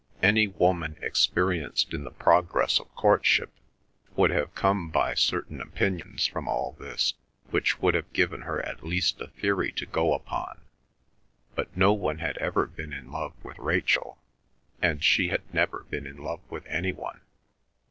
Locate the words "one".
11.93-12.17, 16.93-17.21